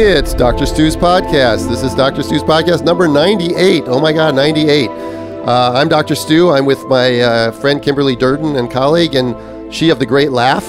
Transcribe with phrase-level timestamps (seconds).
[0.00, 0.64] It's Dr.
[0.64, 1.68] Stu's podcast.
[1.68, 2.22] This is Dr.
[2.22, 3.82] Stu's podcast number 98.
[3.88, 4.88] Oh my God, 98.
[4.88, 6.14] Uh, I'm Dr.
[6.14, 6.52] Stu.
[6.52, 10.64] I'm with my uh, friend Kimberly Durden and colleague, and she of the great laugh.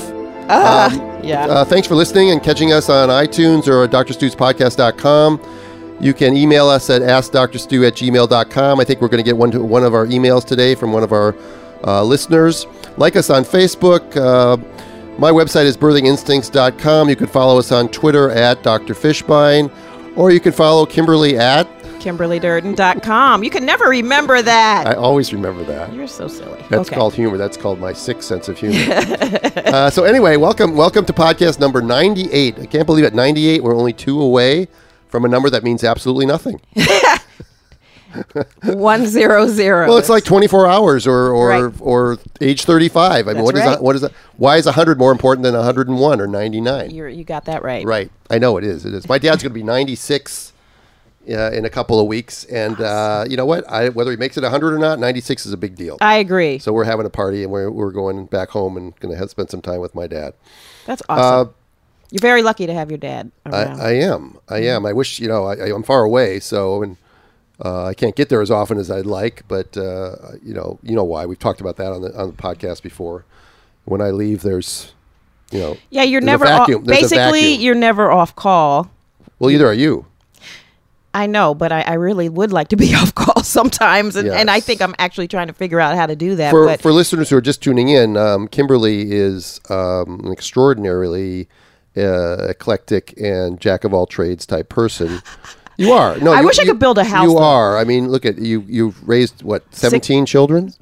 [0.50, 1.46] Ah, yeah.
[1.46, 5.40] Uh, thanks for listening and catching us on iTunes or at.
[6.02, 8.80] You can email us at askdrstu at gmail.com.
[8.80, 11.04] I think we're going to get one, to, one of our emails today from one
[11.04, 11.36] of our
[11.84, 12.66] uh, listeners.
[12.98, 14.18] Like us on Facebook.
[15.20, 17.10] My website is birthinginstincts.com.
[17.10, 18.94] You can follow us on Twitter at Dr.
[18.94, 19.70] Fishbein,
[20.16, 21.68] or you can follow Kimberly at.
[22.00, 23.44] KimberlyDurden.com.
[23.44, 24.88] You can never remember that.
[24.88, 25.94] I always remember that.
[25.94, 26.64] You're so silly.
[26.70, 26.96] That's okay.
[26.96, 27.36] called humor.
[27.38, 28.78] That's called my sixth sense of humor.
[29.58, 32.58] uh, so anyway, welcome, welcome to podcast number 98.
[32.58, 34.70] I can't believe at 98 we're only two away
[35.10, 36.62] from a number that means absolutely nothing.
[38.64, 39.88] one zero zero.
[39.88, 41.74] Well, it's like 24 hours or or, Right.
[41.80, 43.28] or age 35.
[43.28, 43.70] I mean, That's what is right.
[43.72, 43.84] that?
[43.84, 44.12] What is that?
[44.38, 46.92] Why is 100 more important than 101 or 99?
[46.92, 47.86] You're, got that right.
[47.86, 48.12] Right.
[48.30, 48.86] I know it is.
[48.86, 49.08] It is.
[49.08, 50.54] My dad's going to be 96
[51.30, 53.70] uh, in a couple of weeks, and uh, you know what?
[53.70, 55.98] I, whether he makes it 100 or not, 96 is a big deal.
[56.02, 56.60] I agree.
[56.60, 59.50] so we're having a party, and we're we're going back home and going to spend
[59.50, 60.34] some time with my dad.
[60.86, 61.54] That's awesome.
[62.12, 63.90] You're very lucky to have your dad uh, I.
[63.90, 64.40] I am.
[64.48, 64.86] I am.
[64.86, 65.46] I wish you know.
[65.46, 66.98] I, I'm far away, so and
[67.64, 69.44] uh, I can't get there as often as I'd like.
[69.48, 71.26] But uh, you know, you know why?
[71.26, 73.26] We've talked about that on the on the podcast before.
[73.86, 74.94] When I leave, there's
[75.52, 75.78] you know.
[75.90, 78.92] yeah, you're never off, basically you're never off call.
[79.40, 80.06] Well, either are you.
[81.12, 84.50] I know, but I, I really would like to be off call sometimes, and, and
[84.50, 86.52] I think I'm actually trying to figure out how to do that.
[86.52, 91.48] For, but for listeners who are just tuning in, um, Kimberly is um, an extraordinarily
[91.98, 95.22] uh, eclectic and jack of all trades type person.
[95.80, 96.18] You are.
[96.20, 97.38] No, I you- wish I you- could build a house, You though.
[97.44, 97.78] are.
[97.78, 98.64] I mean, look at you.
[98.68, 100.74] You've raised what seventeen children?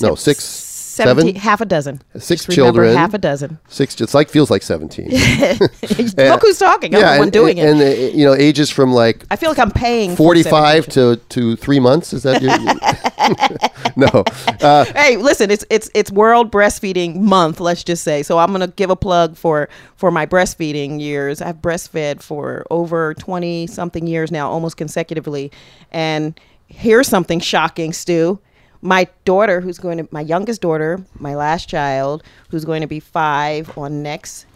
[0.00, 0.65] No, six, 17
[0.96, 2.02] seven, half a dozen.
[2.14, 2.96] Six Just children.
[2.96, 3.58] half a dozen.
[3.68, 4.00] six.
[4.00, 5.10] It's like feels like seventeen.
[5.10, 6.94] Look who's talking.
[6.94, 7.98] I'm the one and, doing and, it.
[7.98, 11.26] And uh, you know, ages from like I feel like I'm paying forty-five 17.
[11.28, 12.12] to to three months.
[12.12, 12.56] Is that your?
[13.96, 14.24] no.
[14.66, 17.60] Uh, hey, listen, it's it's it's World Breastfeeding Month.
[17.60, 18.22] Let's just say.
[18.22, 21.42] So I'm gonna give a plug for for my breastfeeding years.
[21.42, 25.52] I've breastfed for over twenty something years now, almost consecutively.
[25.90, 28.40] And here's something shocking, Stu.
[28.82, 33.00] My daughter, who's going to my youngest daughter, my last child, who's going to be
[33.00, 34.46] five on next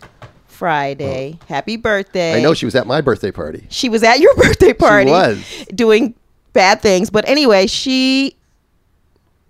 [0.47, 1.39] Friday.
[1.49, 2.35] Happy birthday!
[2.37, 3.67] I know she was at my birthday party.
[3.71, 5.67] she was at your birthday party She was.
[5.75, 6.15] doing
[6.53, 8.37] bad things but anyway she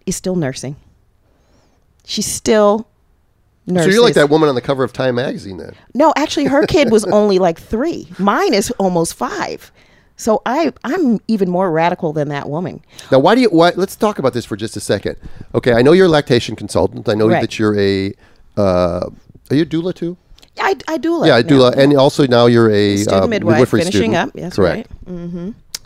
[0.05, 0.77] is still nursing
[2.05, 2.87] she's still
[3.67, 5.75] nursing So you're like that woman on the cover of Time magazine, then.
[5.95, 9.73] no actually her kid was only like three mine is almost five
[10.21, 13.49] so i i'm even more radical than that woman Now, why do you?
[13.51, 13.73] Why?
[13.83, 15.17] Let's talk about this for just a second.
[15.55, 17.09] Okay, I know you're a lactation consultant.
[17.09, 17.41] I know Right.
[17.41, 18.13] that you're a.
[18.57, 19.09] Uh,
[19.51, 20.17] are you a doula too?
[20.61, 23.81] i, I do yeah, a doula, and also now you're a Student uh, midwife, midwifery
[23.81, 24.29] finishing student.
[24.29, 24.31] up.
[24.43, 24.91] Yes, correct.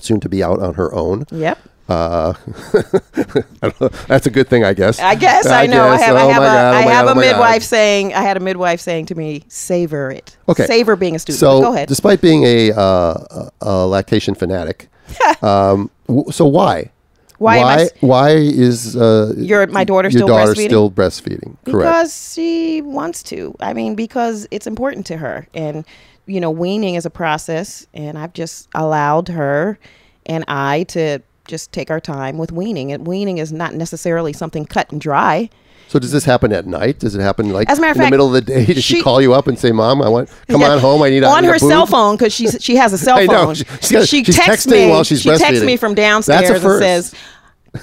[0.01, 1.25] Soon to be out on her own.
[1.31, 1.59] yep
[1.89, 2.33] Uh,
[3.63, 3.89] I know.
[4.09, 4.99] That's a good thing, I guess.
[5.01, 5.85] I guess I, know.
[5.89, 6.07] I guess.
[6.07, 6.17] have.
[6.17, 6.49] I Oh have my a.
[6.49, 7.31] God, oh I have God, a oh my God.
[7.33, 8.15] midwife saying.
[8.15, 10.67] I had a midwife saying to me, "Savor it." Okay.
[10.67, 11.41] Savor being a student.
[11.41, 11.89] So, Go ahead.
[11.89, 14.89] despite being a, uh, a, a lactation fanatic,
[15.43, 16.91] um, w- so why?
[17.39, 17.89] Why am I Why?
[18.01, 20.65] why is uh, Your- my daughter your still daughter breastfeeding?
[20.67, 21.57] still breastfeeding?
[21.67, 21.79] Correct.
[21.91, 23.55] Because she wants to.
[23.61, 25.47] I mean, because it's important to her.
[25.53, 25.85] And,
[26.27, 27.87] you know, weaning is a process.
[27.93, 29.79] And I've just allowed her
[30.25, 32.93] and I to just take our time with weaning.
[32.93, 35.51] And weaning is not necessarily something cut and dry.
[35.89, 36.99] So does this happen at night?
[36.99, 38.65] Does it happen like As a matter in the middle of the day?
[38.75, 40.71] Does she, she- call you up and say, "Mom, I want come Yeah.
[40.73, 41.03] on home.
[41.03, 42.93] I need a, I on need a her boob?" cell phone because she's she has
[42.95, 43.45] a cell I know.
[43.47, 43.55] phone.
[43.55, 44.89] She- she's she texts me.
[44.89, 47.15] while she's she texts me from downstairs and says,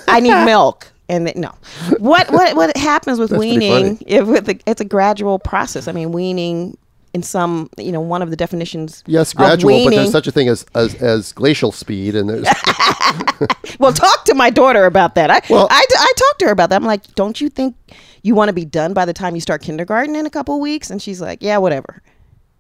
[0.08, 1.54] "I need milk." And no,
[2.00, 4.02] what what what happens with pretty weaning?
[4.08, 5.88] If with the, it's a gradual process.
[5.88, 6.78] I mean, weaning
[7.14, 9.04] in some you know one of the definitions.
[9.06, 12.48] Yes, gradual, but there's such a thing as as, as glacial speed, and there's
[13.80, 15.30] well, talk to my daughter about that.
[15.30, 16.78] I, Well- I, I talked to her about that.
[16.78, 17.76] I'm like, don't you think
[18.24, 20.62] you want to be done by the time you start kindergarten in a couple of
[20.62, 20.90] weeks?
[20.90, 22.02] And she's like, yeah, whatever.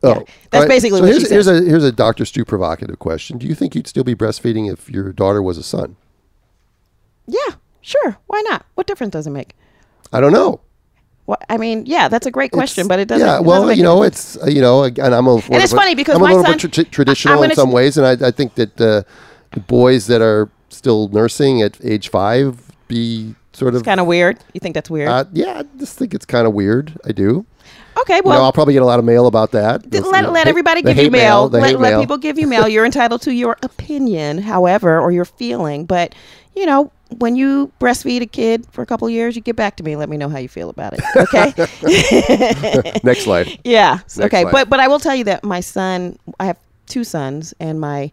[0.04, 0.16] Oh, yeah.
[0.16, 0.70] oh, That's all right.
[0.70, 3.38] basically so what here's, she here's a here's a Doctor Stu provocative question.
[3.38, 5.96] Do you think you'd still be breastfeeding if your daughter was a son?
[7.28, 8.18] yeah, sure.
[8.28, 8.66] Why not?
[8.76, 9.56] What difference does it make?
[10.12, 10.60] I don't know.
[11.32, 13.26] What, I mean, yeah, that's a great question, It's- but it doesn't.
[13.26, 15.96] Yeah, well, doesn't you know, it's uh, you know, and I'm a and it's funny
[15.96, 18.56] because I'm a little son- bit tra- traditional in some ways, and I, I think
[18.56, 19.04] that uh,
[19.54, 23.80] the boys that are still nursing at age five be sort of.
[23.80, 24.40] It's kind of weird.
[24.54, 25.08] You think that's weird?
[25.08, 25.60] uh, yeah.
[25.60, 26.92] I just think it's kind of weird.
[27.06, 27.46] I do.
[28.02, 29.90] okay, You know, well, I'll probably get a lot of mail about that.
[29.90, 31.48] th- let, the let everybody give you hate mail.
[31.48, 32.02] Let, let mail.
[32.02, 32.68] people give you mail.
[32.68, 35.86] You're entitled to your opinion, however, or your feeling.
[35.86, 36.14] But
[36.56, 39.76] you know, when you breastfeed a kid for a couple of years, you get back
[39.78, 41.02] to me let me know how you feel about it.
[41.16, 43.00] Okay.
[43.04, 43.60] Next slide.
[43.64, 43.96] Yeah.
[43.96, 44.42] Next okay.
[44.42, 44.52] slide.
[44.52, 48.12] But but I will tell you that my son, I have two sons, and my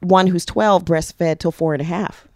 [0.00, 2.28] one who's 12 breastfed till four and a half.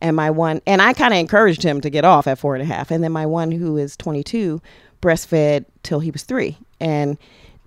[0.00, 2.62] And my one, and I kind of encouraged him to get off at four and
[2.62, 2.90] a half.
[2.90, 4.60] And then my one who is 22
[5.00, 6.58] breastfed till he was three.
[6.80, 7.16] And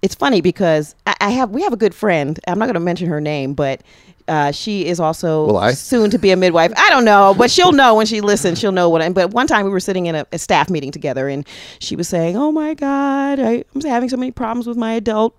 [0.02, 2.40] it's funny because I, I have, we have a good friend.
[2.48, 3.82] I'm not going to mention her name, but
[4.28, 5.72] uh, she is also Will I?
[5.72, 6.72] soon to be a midwife.
[6.78, 8.60] I don't know, but she'll know when she listens.
[8.60, 9.02] She'll know what.
[9.02, 11.48] I, but one time we were sitting in a, a staff meeting together, and
[11.80, 15.36] she was saying, "Oh my God, I, I'm having so many problems with my adult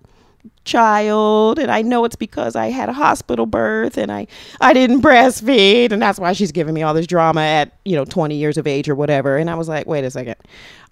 [0.63, 4.27] child and I know it's because I had a hospital birth and I
[4.61, 8.05] I didn't breastfeed and that's why she's giving me all this drama at you know
[8.05, 10.35] 20 years of age or whatever and I was like wait a second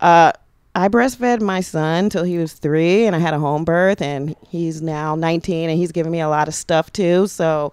[0.02, 0.34] uh
[0.78, 4.36] I breastfed my son till he was three, and I had a home birth, and
[4.48, 7.26] he's now 19, and he's giving me a lot of stuff too.
[7.26, 7.72] So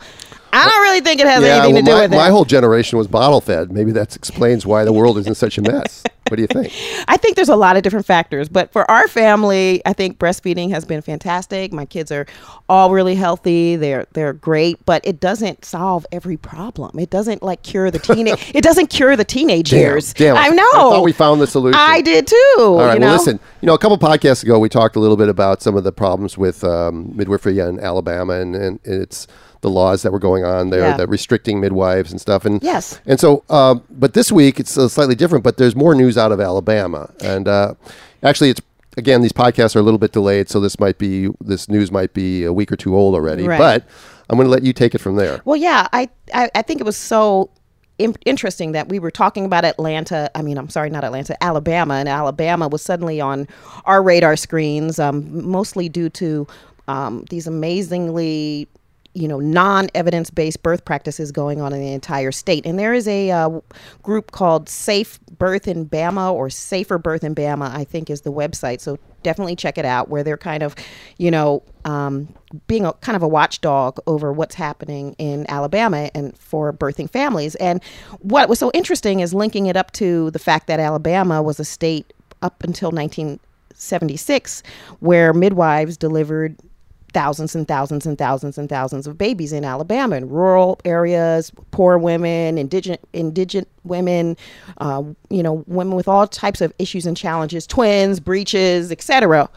[0.55, 2.17] I don't really think it has anything well, to do my, with it.
[2.17, 3.73] my whole generation was bottle fed.
[3.73, 6.05] Maybe that explains why the world is in such a mess.
[6.29, 6.73] what do you think?
[7.09, 10.71] I think there's a lot of different factors, but for our family, I think breastfeeding
[10.71, 11.73] has been fantastic.
[11.73, 12.27] My kids are
[12.69, 13.77] all really healthy.
[13.77, 16.99] They're they're great, but it doesn't solve every problem.
[16.99, 18.51] It doesn't like cure the teenage.
[18.55, 20.15] it doesn't cure the teenage Damn, years.
[20.15, 20.37] damn.
[20.37, 20.63] I know.
[20.63, 21.81] I thought we found the solution.
[21.81, 22.37] I did too.
[22.59, 22.99] All right.
[22.99, 23.13] well, know?
[23.13, 23.41] listen.
[23.65, 25.91] You know, a couple podcasts ago, we talked a little bit about some of the
[25.91, 29.27] problems with um, midwifery in Alabama, and, and it's
[29.63, 30.99] the laws that were going on there, Yeah.
[30.99, 32.45] that restricting midwives and stuff.
[32.45, 33.01] And Yes.
[33.07, 35.45] And so, um, but this week it's uh, slightly different.
[35.45, 37.73] But there's more news out of Alabama, and uh,
[38.23, 38.61] actually, it's
[38.99, 42.13] again these podcasts are a little bit delayed, so this might be this news might
[42.13, 43.49] be a week or two old already.
[43.49, 43.57] Right.
[43.57, 43.87] But
[44.29, 45.41] I'm going to let you take it from there.
[45.47, 47.49] Well, yeah, I, I, I think it was so
[47.99, 50.31] in- interesting that we were talking about Atlanta.
[50.35, 53.47] I mean, I'm sorry, not Atlanta, Alabama, and Alabama was suddenly on
[53.85, 56.47] our radar screens, um, mostly due to
[56.89, 58.69] um, these amazingly
[59.15, 62.67] you know non-evidence-based birth practices going on in the entire state.
[62.67, 63.61] And there is a uh,
[64.03, 68.33] group called safe birth in bama or safer birth in bama i think is the
[68.33, 68.81] website.
[68.81, 70.75] So definitely check it out where they're kind of
[71.19, 72.29] you know um,
[72.67, 77.55] being a kind of a watchdog over what's happening in alabama and for birthing families.
[77.57, 77.83] And
[78.21, 81.65] what was so interesting is linking it up to the fact that alabama was a
[81.65, 82.13] state
[82.43, 84.63] up until 1976
[85.01, 86.57] where midwives delivered
[87.15, 91.97] thousands and thousands and thousands and thousands of babies in Alabama in rural areas, poor
[91.97, 94.37] women, indigent indigent women,
[94.79, 99.49] uh, you know, women with all types of issues and challenges, twins, breaches, etc.,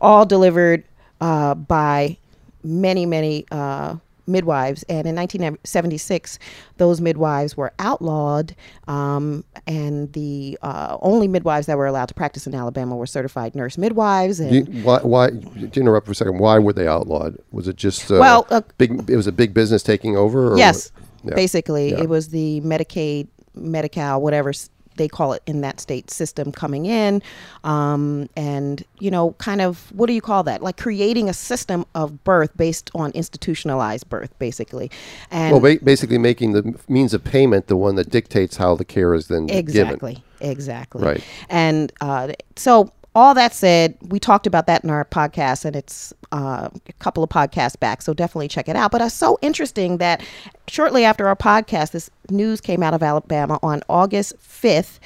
[0.00, 0.84] all delivered
[1.20, 2.16] uh, by
[2.62, 3.94] many many uh,
[4.26, 4.82] midwives.
[4.84, 6.38] And in 1976,
[6.76, 8.54] those midwives were outlawed,
[8.88, 13.54] um, and the uh, only midwives that were allowed to practice in Alabama were certified
[13.54, 14.40] nurse midwives.
[14.40, 15.30] And You, why, why?
[15.30, 17.36] To interrupt for a second, why were they outlawed?
[17.52, 19.08] Was it just uh, Well, uh, big?
[19.10, 20.52] It was a big business taking over.
[20.54, 20.92] Or Yes,
[21.24, 21.34] Yeah.
[21.34, 22.02] basically, Yeah.
[22.02, 24.52] it was the Medicaid, Medi-Cal, whatever
[24.96, 27.22] they call it in that state system coming in,
[27.64, 30.62] um, and you know, kind of what do you call that?
[30.62, 34.90] Like creating a system of birth based on institutionalized birth, basically.
[35.30, 38.84] And Well, ba- basically making the means of payment the one that dictates how the
[38.84, 39.58] care is then given.
[39.58, 40.24] Exactly.
[40.40, 41.02] Exactly.
[41.02, 41.24] Right.
[41.48, 46.12] And uh, so, all that said, we talked about that in our podcast, and it's
[46.32, 48.02] uh, a couple of podcasts back.
[48.02, 48.90] So definitely check it out.
[48.90, 50.24] But it's so interesting that
[50.66, 54.98] shortly after our podcast, this news came out of Alabama on August 5th,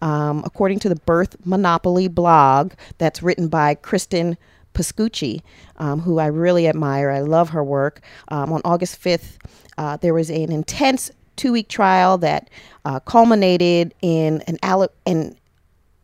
[0.00, 4.36] um, according to the Birth Monopoly blog that's written by Cristen
[4.74, 5.40] Pascucci,
[5.78, 7.10] um, who I really admire.
[7.10, 8.02] I love her work.
[8.28, 9.38] Um, on August 5th,
[9.78, 12.50] uh, there was an intense two week trial that
[12.84, 15.36] uh, culminated in an, Ala- in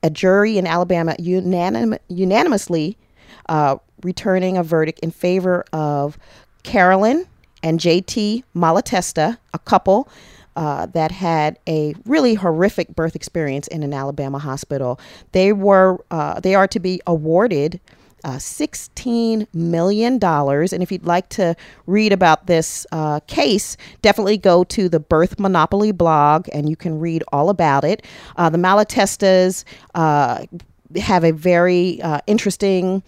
[0.03, 2.97] a jury in Alabama unanim- unanimously
[3.49, 6.19] uh, returning a verdict in favor of
[6.63, 7.27] Carolyn
[7.63, 10.09] and JT Malatesta, a couple
[10.57, 14.99] uh, that had a really horrific birth experience in an Alabama hospital.
[15.33, 17.81] They were uh, they are to be awarded
[18.25, 20.23] uh, $16 million.
[20.23, 21.55] And if you'd like to
[21.87, 26.99] read about this uh, case, definitely go to the Birth Monopoly blog and you can
[26.99, 28.05] read all about it.
[28.37, 30.45] Uh, the Malatestas uh,
[30.97, 33.03] have a very uh, interesting.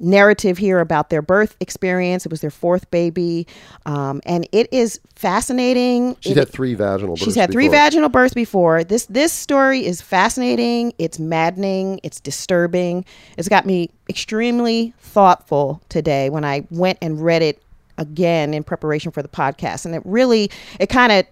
[0.00, 2.24] Narrative here about their birth experience.
[2.24, 3.46] It was their fourth baby,
[3.86, 6.16] um, and it is fascinating.
[6.20, 7.22] She's It- had three vaginal births.
[7.24, 7.76] She's had three before.
[7.80, 8.82] vaginal births before.
[8.82, 10.92] This this story is fascinating.
[10.98, 12.00] It's maddening.
[12.02, 13.04] It's disturbing.
[13.36, 17.62] It's got me extremely thoughtful today when I went and read it
[17.98, 21.26] again in preparation for the podcast, and it really it kind of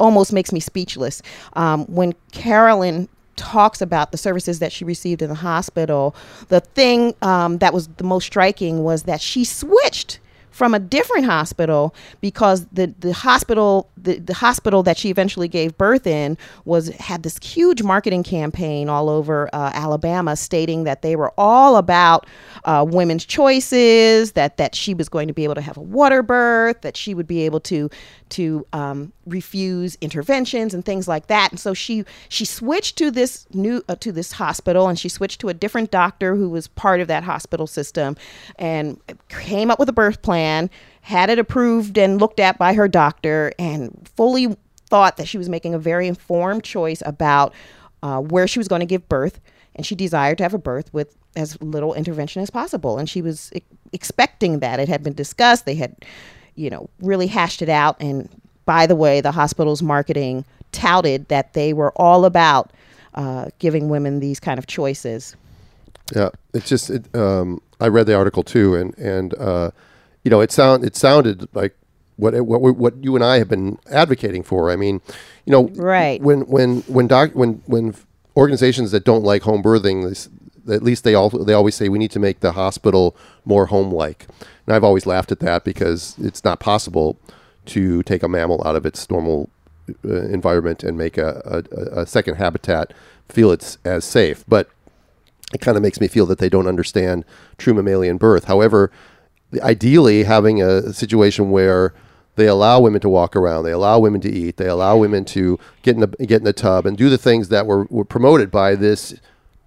[0.00, 1.22] almost makes me speechless
[1.54, 6.14] um, when Carolyn talks about the services that she received in the hospital.
[6.48, 10.20] The thing um, that was the most striking was that she switched
[10.54, 15.76] from a different hospital because the, the hospital the, the hospital that she eventually gave
[15.76, 21.16] birth in was had this huge marketing campaign all over uh, Alabama stating that they
[21.16, 22.24] were all about
[22.66, 26.22] uh, women's choices that that she was going to be able to have a water
[26.22, 27.90] birth that she would be able to
[28.28, 31.50] to um, refuse interventions and things like that.
[31.50, 35.40] And so she she switched to this new uh, to this hospital and she switched
[35.40, 38.16] to a different doctor who was part of that hospital system
[38.56, 40.70] and came up with a birth plan plan,
[41.00, 45.48] had it approved and looked at by her doctor, and fully thought that she was
[45.48, 47.54] making a very informed choice about
[48.02, 49.40] uh, where she was going to give birth.
[49.76, 52.96] And she desired to have a birth with as little intervention as possible.
[52.96, 54.78] And she was e- expecting that.
[54.78, 55.66] It had been discussed.
[55.66, 55.96] They had,
[56.54, 57.96] you know, really hashed it out.
[57.98, 58.28] And
[58.66, 62.72] by the way, the hospital's marketing touted that they were all about
[63.14, 65.34] uh, giving women these kind of choices.
[66.14, 69.70] Yeah, it's just it, um, I read the article too, and and uh,
[70.24, 71.76] you know, it sound it sounded like
[72.16, 74.70] what what what you and I have been advocating for.
[74.70, 75.00] I mean,
[75.44, 77.94] you know, right when when when doc when when
[78.36, 80.28] organizations that don't like home birthing,
[80.70, 83.92] at least they all they always say we need to make the hospital more home
[83.92, 84.26] like.
[84.66, 87.18] And I've always laughed at that because it's not possible
[87.66, 89.50] to take a mammal out of its normal
[90.04, 92.92] uh, environment and make a, a, a second habitat
[93.28, 94.44] feel it's as safe.
[94.48, 94.68] But
[95.52, 97.24] it kind of makes me feel that they don't understand
[97.58, 98.44] true mammalian birth.
[98.44, 98.90] However,
[99.62, 101.94] ideally having a situation where
[102.36, 105.58] they allow women to walk around, they allow women to eat, they allow women to
[105.82, 108.50] get in the get in the tub and do the things that were, were promoted
[108.50, 109.14] by this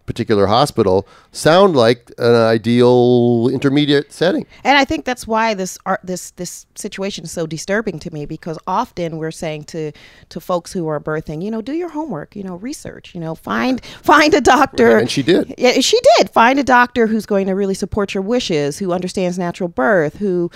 [0.07, 4.47] particular hospital sound like an ideal intermediate setting.
[4.63, 8.25] And I think that's why this art, this this situation is so disturbing to me
[8.25, 9.91] because often we're saying to
[10.29, 13.35] to folks who are birthing, you know, do your homework, you know, research, you know,
[13.35, 14.95] find find a doctor.
[14.95, 15.53] Right, and she did.
[15.57, 16.31] Yeah, she did.
[16.31, 20.49] Find a doctor who's going to really support your wishes, who understands natural birth, who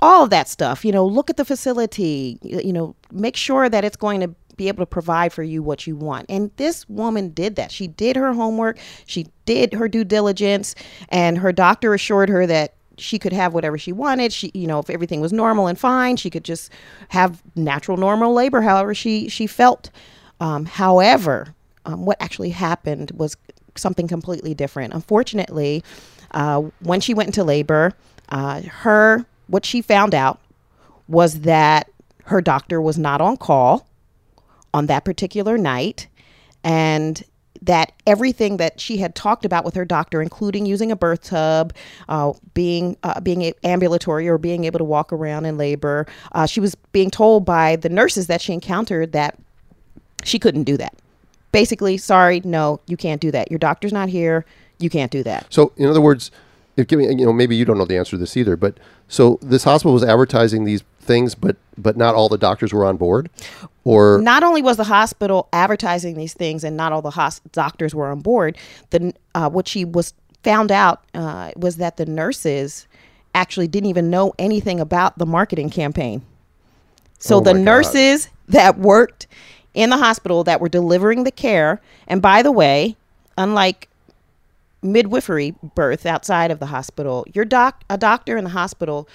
[0.00, 3.84] all of that stuff, you know, look at the facility, you know, make sure that
[3.84, 6.26] it's going to be able to provide for you what you want.
[6.28, 7.70] And this woman did that.
[7.70, 10.74] She did her homework, she did her due diligence,
[11.08, 14.32] and her doctor assured her that she could have whatever she wanted.
[14.32, 16.70] She, you know, if everything was normal and fine, she could just
[17.08, 19.90] have natural, normal labor, however she she felt.
[20.40, 23.36] Um, however, um, what actually happened was
[23.76, 24.94] something completely different.
[24.94, 25.82] Unfortunately,
[26.32, 27.92] uh, when she went into labor,
[28.30, 30.40] uh, her what she found out
[31.08, 31.88] was that
[32.24, 33.85] her doctor was not on call
[34.74, 36.06] on that particular night
[36.64, 37.24] and
[37.62, 41.72] that everything that she had talked about with her doctor, including using a birth tub,
[42.08, 46.60] uh, being uh, being ambulatory or being able to walk around in labor, uh, she
[46.60, 49.38] was being told by the nurses that she encountered that
[50.24, 50.94] she couldn't do that.
[51.52, 53.50] Basically, sorry, no, you can't do that.
[53.50, 54.44] Your doctor's not here.
[54.78, 55.46] You can't do that.
[55.48, 56.30] So, in other words,
[56.76, 59.38] if giving you know maybe you don't know the answer to this either, but so
[59.40, 63.30] this hospital was advertising these things, but but not all the doctors were on board,
[63.84, 67.94] or not only was the hospital advertising these things and not all the hos- doctors
[67.94, 68.56] were on board.
[68.90, 72.86] The uh, what she was found out uh, was that the nurses
[73.34, 76.22] actually didn't even know anything about the marketing campaign.
[77.18, 77.60] So Oh the God.
[77.62, 79.26] nurses that worked
[79.74, 82.96] in the hospital that were delivering the care, and by the way,
[83.36, 83.88] unlike
[84.82, 89.08] midwifery birth outside of the hospital, your doc a doctor in the hospital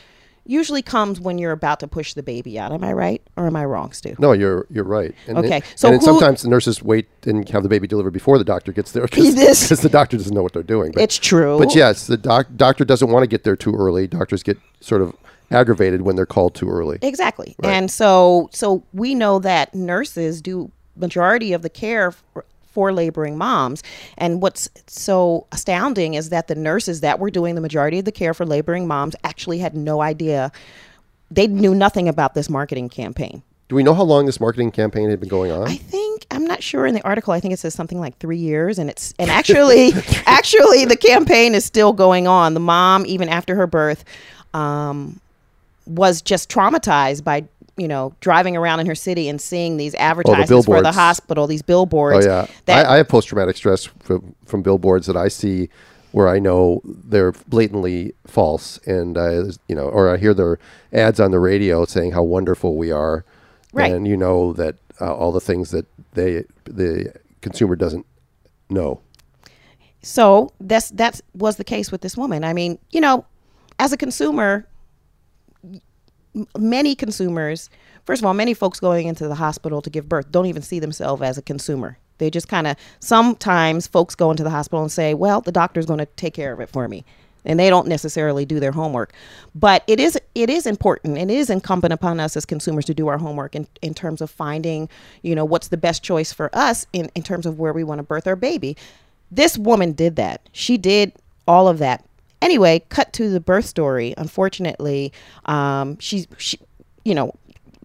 [0.45, 2.71] usually comes when you're about to push the baby out.
[2.71, 4.15] Am I right or am I wrong, Stu?
[4.19, 5.13] no, you're you're right.
[5.27, 8.11] And Okay, it- so and who- sometimes the nurses wait and have the baby delivered
[8.11, 9.33] before the doctor gets there because
[9.81, 10.91] the doctor doesn't know what they're doing.
[10.93, 11.57] But, It's true.
[11.59, 14.07] But yes, the doc, doctor doesn't want to get there too early.
[14.07, 15.15] Doctors get sort of
[15.51, 16.97] aggravated when they're called too early.
[17.01, 17.55] Exactly.
[17.61, 17.71] Right.
[17.73, 22.13] And so so we know that nurses do majority of the care
[22.71, 23.83] for, laboring moms.
[24.17, 28.11] And what's so astounding is that the nurses that were doing the majority of the
[28.11, 30.51] care for laboring moms actually had no idea.
[31.29, 33.43] They knew nothing about this marketing campaign.
[33.71, 35.65] Do we know how long this marketing campaign had been going on?
[35.65, 37.31] I think I'm not sure in the article.
[37.31, 39.93] I think it says something like three years, and it's and actually,
[40.25, 42.53] actually, the campaign is still going on.
[42.53, 44.03] The mom, even after her birth,
[44.53, 45.21] um,
[45.85, 47.45] was just traumatized by
[47.81, 51.63] you know driving around in her city and seeing these advertisements for the hospital, these
[51.63, 52.25] billboards.
[52.25, 55.69] Oh yeah, that I, I have post traumatic stress from, from billboards that I see
[56.11, 59.31] where I know they're blatantly false, and I,
[59.67, 60.59] you know, or I hear their
[60.93, 63.25] ads on the radio saying how wonderful we are,
[63.73, 63.91] Right.
[63.91, 68.05] and you know that uh, all the things that they the consumer doesn't
[68.69, 68.99] know.
[70.03, 72.43] So that's that was the case with this woman.
[72.43, 73.25] I mean, you know,
[73.79, 74.67] as a consumer,
[76.57, 77.69] many consumers,
[78.05, 80.79] first of all, many folks going into the hospital to give birth don't even see
[80.79, 81.97] themselves as a consumer.
[82.17, 85.87] They just kind of sometimes folks go into the hospital and say, "Well, the doctor's
[85.87, 87.03] going to take care of it for me."
[87.45, 89.13] and they don't necessarily do their homework.
[89.55, 91.17] But it is it is important.
[91.17, 94.21] And it is incumbent upon us as consumers to do our homework in, in terms
[94.21, 94.89] of finding,
[95.21, 97.99] you know, what's the best choice for us in, in terms of where we want
[97.99, 98.77] to birth our baby.
[99.31, 100.41] This woman did that.
[100.51, 101.13] She did
[101.47, 102.05] all of that.
[102.41, 104.13] Anyway, cut to the birth story.
[104.17, 105.13] Unfortunately,
[105.45, 106.57] um, she, she,
[107.05, 107.33] you know,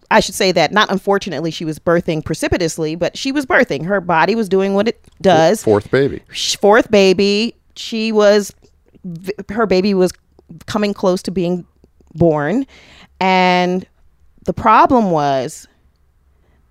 [0.09, 3.85] I should say that not unfortunately she was birthing precipitously, but she was birthing.
[3.85, 5.63] Her body was doing what it does.
[5.63, 6.21] Fourth baby.
[6.59, 7.55] Fourth baby.
[7.75, 8.53] She was
[9.49, 10.11] her baby was
[10.65, 11.65] coming close to being
[12.13, 12.65] born
[13.19, 13.85] and
[14.45, 15.67] the problem was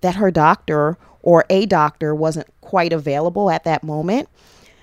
[0.01, 4.29] that her doctor or a doctor wasn't quite available at that moment.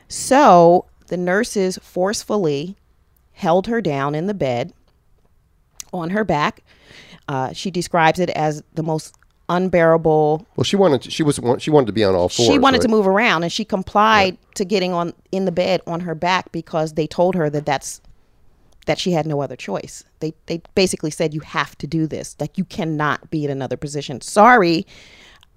[0.08, 2.76] So the nurses forcefully
[3.35, 4.73] held her down in the bed
[5.93, 6.62] on her back.
[7.29, 9.14] Uh, she describes it as the most
[9.49, 10.47] unbearable.
[10.57, 12.49] Well, she wanted to, she was she wanted to be on all fours.
[12.49, 12.83] She wanted right?
[12.83, 14.49] to move around, and she complied yeah.
[14.57, 18.00] to getting on in the bed on her back because they told her that that's
[18.87, 20.05] that she had no other choice.
[20.21, 22.37] They they basically said you have to do this.
[22.38, 24.21] Like you cannot be in another position.
[24.21, 24.87] Sorry,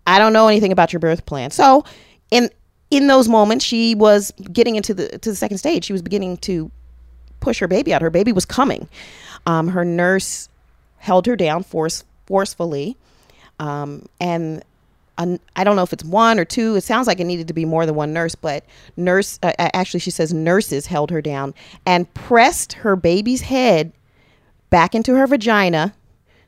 [0.06, 1.52] I don't know anything about your birth plan.
[1.52, 1.84] So,
[2.32, 2.50] in
[2.90, 5.86] in those moments, she was getting into the to the second stage.
[5.86, 6.72] She was beginning to
[7.40, 8.02] push her baby out.
[8.02, 8.88] Her baby was coming.
[9.46, 10.50] Um, her nurse
[10.98, 12.98] held her down force forcefully
[13.60, 14.64] um, and
[15.18, 16.76] I don't know if it's one or two.
[16.76, 18.64] It sounds like it needed to be more than one nurse, but
[18.96, 21.56] nurse uh, actually she says nurses held her down
[21.88, 23.92] and pressed her baby's head
[24.70, 25.96] back into her vagina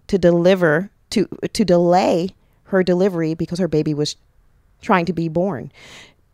[0.08, 2.30] to deliver to to delay
[2.66, 4.16] her delivery because her baby was
[4.82, 5.72] trying to be born.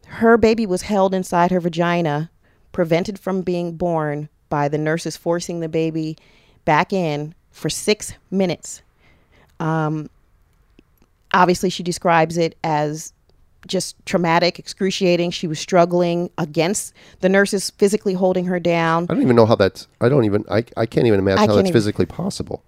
[0.08, 2.30] Her baby was held inside her vagina,
[2.74, 6.18] prevented from being born by the nurses forcing the baby
[6.66, 8.82] back in for six minutes.
[9.60, 10.10] Um,
[11.34, 13.14] obviously she describes it as
[13.68, 15.32] just traumatic, excruciating.
[15.32, 19.06] She was struggling against the nurses physically holding her down.
[19.10, 19.88] I don't even know how that's.
[20.02, 20.46] I don't even.
[20.50, 22.64] I, I can't even imagine I how that's even, physically possible.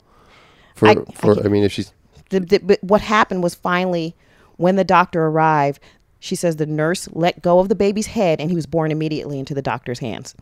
[0.75, 1.91] For I, for I, I mean, if she's.
[2.29, 4.15] The, the, what happened was finally,
[4.57, 5.79] when the doctor arrived,
[6.19, 9.39] she says the nurse let go of the baby's head and he was born immediately
[9.39, 10.35] into the doctor's hands.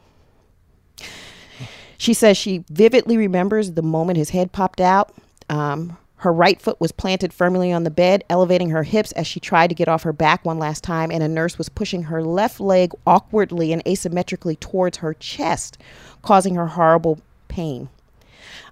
[1.97, 5.13] She says she vividly remembers the moment his head popped out.
[5.49, 9.39] Um, her right foot was planted firmly on the bed, elevating her hips as she
[9.39, 12.23] tried to get off her back one last time, and a nurse was pushing her
[12.23, 15.77] left leg awkwardly and asymmetrically towards her chest,
[16.21, 17.89] causing her horrible pain.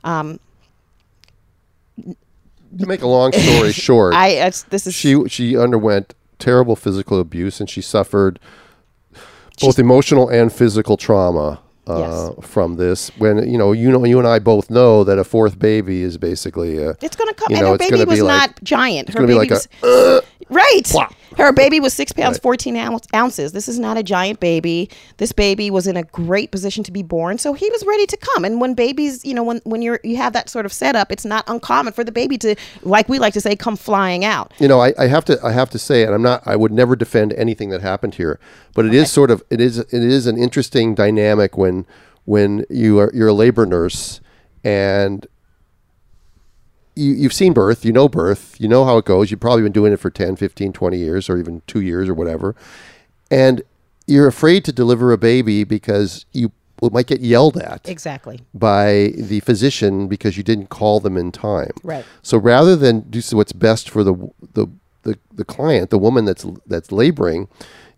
[0.03, 0.39] Um,
[1.97, 7.59] to make a long story short, I this is she she underwent terrible physical abuse
[7.59, 8.39] and she suffered
[9.61, 12.47] both emotional and physical trauma uh, yes.
[12.47, 13.09] from this.
[13.17, 16.17] When you know, you know, you and I both know that a fourth baby is
[16.17, 17.47] basically a, it's going to come.
[17.49, 19.09] You know, and her baby was not like, giant.
[19.09, 20.21] Her baby like was a, uh,
[20.53, 20.81] right.
[20.85, 21.13] Plop.
[21.37, 22.41] Her baby was six pounds right.
[22.43, 23.53] fourteen ounces.
[23.53, 24.89] This is not a giant baby.
[25.17, 28.17] This baby was in a great position to be born, so he was ready to
[28.17, 28.45] come.
[28.45, 31.25] And when babies, you know, when when you're you have that sort of setup, it's
[31.25, 34.53] not uncommon for the baby to, like we like to say, come flying out.
[34.59, 36.43] You know, I, I have to I have to say, and I'm not.
[36.45, 38.39] I would never defend anything that happened here,
[38.75, 38.97] but it okay.
[38.97, 41.87] is sort of it is it is an interesting dynamic when
[42.25, 44.21] when you are you're a labor nurse
[44.63, 45.27] and
[46.95, 49.31] you, you've seen birth, you know birth, you know how it goes.
[49.31, 52.13] You've probably been doing it for 10, 15, 20 years or even two years or
[52.13, 52.55] whatever.
[53.31, 53.61] And
[54.07, 56.51] you're afraid to deliver a baby because you
[56.81, 57.87] might get yelled at.
[57.87, 58.41] Exactly.
[58.53, 61.71] By the physician because you didn't call them in time.
[61.83, 62.05] Right.
[62.21, 64.13] So rather than do what's best for the,
[64.53, 64.67] the,
[65.03, 67.47] the, the client, the woman that's, that's laboring,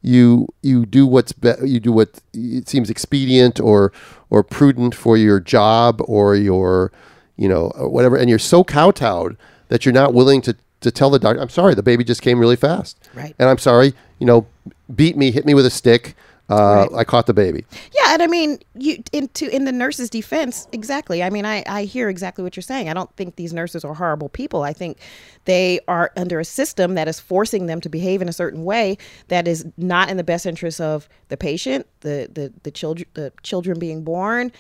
[0.02, 3.92] you you do what's be- you do what it seems expedient or
[4.30, 6.92] or prudent for your job or your
[7.38, 11.20] you know whatever and you're so kowtowed that you're not willing to to tell the
[11.20, 14.46] doctor I'm sorry the baby just came really fast right and I'm sorry you know
[14.94, 16.16] beat me hit me with a stick
[16.48, 17.00] uh, right.
[17.00, 17.66] I caught the baby.
[17.92, 21.24] Yeah, and I mean, you into in the nurse's defense, exactly.
[21.24, 22.88] I mean, I I hear exactly what you're saying.
[22.88, 24.62] I don't think these nurses are horrible people.
[24.62, 25.00] I think
[25.46, 28.98] they are under a system that is forcing them to behave in a certain way
[29.30, 33.34] that is not in the best interest of the patient, the the the children, the
[33.42, 34.52] children being born,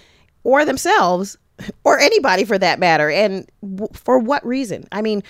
[0.43, 1.37] or themselves,
[1.83, 3.09] or anybody for that matter.
[3.09, 4.87] And w- for what reason?
[4.91, 5.23] I mean,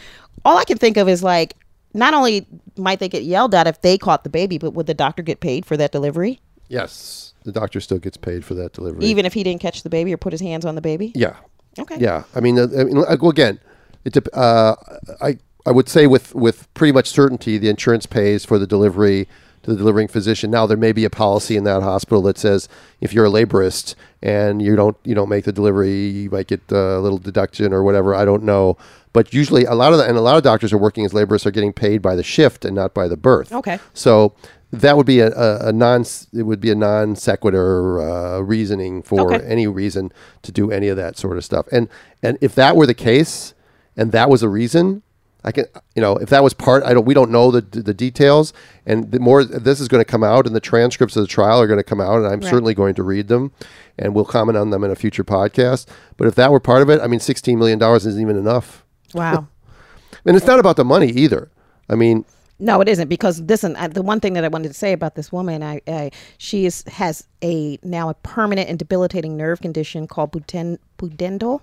[0.44, 1.56] all I can think of is like
[1.94, 2.46] not only
[2.78, 5.40] might they get yelled at if they caught the baby, but would the doctor get
[5.40, 6.40] paid for that delivery?
[6.68, 9.90] Yes, the doctor still gets paid for that delivery, even if he didn't catch the
[9.90, 11.12] baby or put his hands on the baby.
[11.16, 11.38] Yeah.
[11.78, 11.98] Okay.
[12.00, 13.60] Yeah, I mean, uh, I mean, well, again,
[14.04, 14.18] it.
[14.34, 14.76] Uh,
[15.22, 19.28] I I would say with with pretty much certainty, the insurance pays for the delivery
[19.66, 20.52] to the delivering physician.
[20.52, 22.70] Now there may be a policy in that hospital that says
[23.02, 26.62] if you're a laborist and you don't you don't make the delivery, you might get
[26.72, 28.14] a little deduction or whatever.
[28.14, 28.78] I don't know,
[29.12, 31.48] but usually a lot of the, and a lot of doctors are working as laborists
[31.48, 33.52] are getting paid by the shift and not by the birth.
[33.52, 33.80] Okay.
[33.96, 34.36] So
[34.72, 39.02] that would be a, a, a non it would be a non sequitur uh, reasoning
[39.02, 39.46] for Okay.
[39.48, 40.12] any reason
[40.44, 41.66] to do any of that sort of stuff.
[41.72, 41.90] And
[42.22, 43.56] and if that were the case,
[43.98, 45.02] and that was a reason,
[45.46, 47.94] I can you know if that was part I don't we don't know the the
[47.94, 48.52] details,
[48.86, 51.62] and the more this is going to come out, and the transcripts of the trial
[51.62, 52.50] are going to come out, and I'm Right.
[52.50, 53.52] certainly going to read them,
[53.98, 55.86] and we'll comment on them in a future podcast.
[56.18, 58.84] But if that were part of it, I mean, 16 million dollars isn't even enough,
[59.14, 59.48] Wow.
[60.26, 61.50] and it's not about the money either.
[61.88, 62.26] I mean,
[62.58, 63.76] No, it isn't because listen.
[63.76, 66.66] I, the one thing that I wanted to say about this woman, I, I she
[66.66, 71.62] is has a now a permanent and debilitating nerve condition called puden, pudendal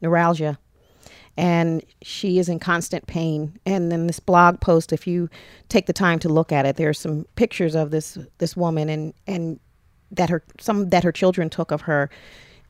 [0.00, 0.58] neuralgia,
[1.36, 3.58] and she is in constant pain.
[3.66, 5.28] And then this blog post, if you
[5.68, 9.14] take the time to look at it, there's some pictures of this this woman and
[9.26, 9.60] and
[10.10, 12.10] that her some that her children took of her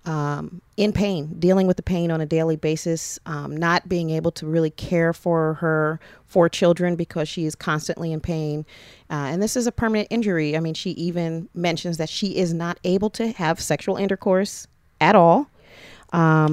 [0.07, 4.31] um, in pain, dealing with the pain on a daily basis, um, not being able
[4.33, 8.67] to really care for her four children because she is constantly in pain.
[9.11, 10.57] Uh, and this is a permanent injury.
[10.57, 14.67] I mean, she even mentions that she is not able to have sexual intercourse
[15.01, 15.49] at all.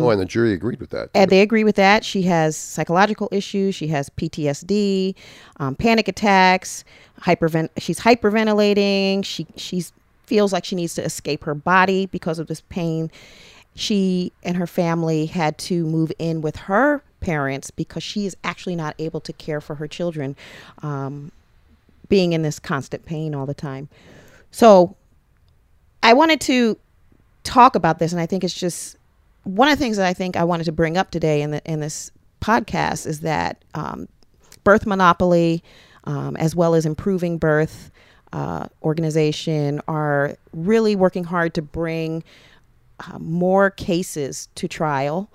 [0.01, 1.09] Oh, and the jury agreed with that.
[1.13, 2.03] And they agree with that.
[2.03, 3.75] She has psychological issues.
[3.75, 5.13] She has PTSD,
[5.57, 6.83] um, panic attacks.
[7.21, 9.23] Hyperven- she's hyperventilating.
[9.23, 9.93] She she's
[10.25, 13.11] feels like she needs to escape her body because of this pain.
[13.75, 18.75] She and her family had to move in with her parents because she is actually
[18.75, 20.35] not able to care for her children,
[20.81, 21.31] um,
[22.09, 23.89] being in this constant pain all the time.
[24.51, 24.95] So,
[26.01, 26.77] I wanted to
[27.43, 28.97] talk about this, and I think it's just
[29.43, 31.61] one of the things that I think I wanted to bring up today in the
[31.65, 34.07] in this podcast is that um,
[34.63, 35.63] birth monopoly,
[36.05, 37.91] um, as well as improving birth
[38.33, 42.23] uh, organization, are really working hard to bring
[42.99, 45.29] uh, more cases to trial.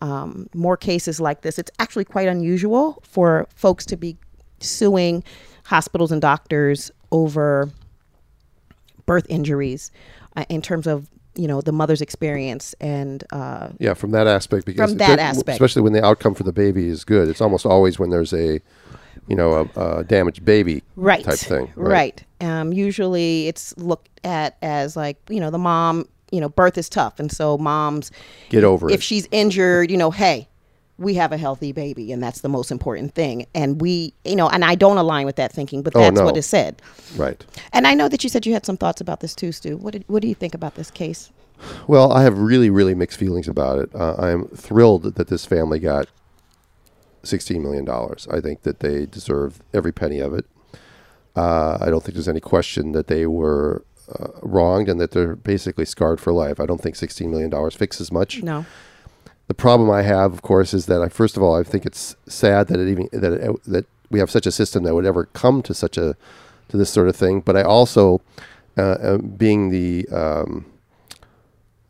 [0.00, 1.60] Um, more cases like this.
[1.60, 4.16] It's actually quite unusual for folks to be
[4.58, 5.22] suing
[5.64, 7.70] hospitals and doctors over
[9.06, 9.92] birth injuries
[10.36, 14.66] uh, in terms of you know the mother's experience and uh, Yeah, from that aspect,
[14.66, 15.48] because From that aspect.
[15.48, 18.60] especially when the outcome for the baby is good, it's almost always when there's a,
[19.28, 21.72] you know, a, a damaged baby right type thing.
[21.76, 26.78] right, Um, usually it's looked at as like you know the mom you know birth
[26.78, 28.10] is tough and so moms
[28.50, 28.92] Get over it.
[28.94, 29.02] if it.
[29.02, 30.48] she's injured you know hey
[30.98, 34.48] we have a healthy baby and that's the most important thing and we you know
[34.48, 36.24] and i don't align with that thinking but Oh, that's no.
[36.24, 36.80] what is said
[37.16, 37.44] Right.
[37.72, 39.92] and i know that you said you had some thoughts about this too stu what,
[39.94, 41.30] did, what do you think about this case
[41.86, 43.94] Well, I have really, really mixed feelings about it.
[43.94, 46.08] Uh, I am thrilled that this family got
[47.24, 47.88] $16 million.
[47.88, 50.44] I think that they deserve every penny of it.
[51.36, 53.84] Uh, I don't think there's any question that they were
[54.18, 56.58] uh, wronged and that they're basically scarred for life.
[56.58, 58.42] I don't think $16 million fixes much.
[58.42, 58.66] no
[59.52, 62.16] The problem I have, of course, is that I first of all I think it's
[62.26, 65.26] sad that it even that it, that we have such a system that would ever
[65.26, 66.16] come to such a
[66.68, 67.42] to this sort of thing.
[67.42, 68.22] But I also,
[68.78, 70.64] uh, uh, being the um,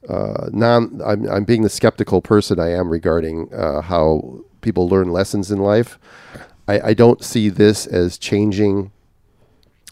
[0.08, 5.12] uh, non, I'm, I'm being the skeptical person I am regarding uh, how people learn
[5.12, 6.00] lessons in life.
[6.66, 8.90] I, I don't see this as changing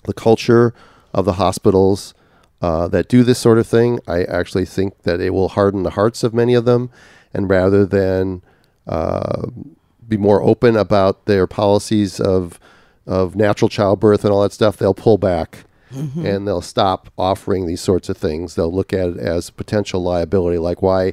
[0.07, 0.75] the culture
[1.15, 2.15] of the hospitals
[2.61, 4.01] uh, that do this sort of thing.
[4.09, 6.91] I actually think that it will harden the hearts of many of them,
[7.33, 8.43] and rather than
[8.87, 9.47] uh,
[10.09, 12.59] be more open about their policies of
[13.07, 15.65] of natural childbirth and all that stuff, they'll pull back
[16.25, 18.55] and they'll stop offering these sorts of things.
[18.55, 21.11] They'll look at it as potential liability, like why,